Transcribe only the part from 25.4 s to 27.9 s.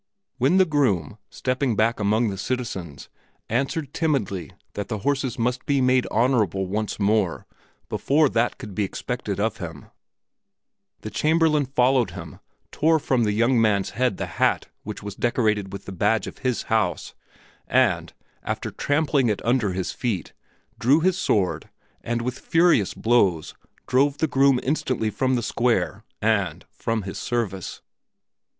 square and from his service.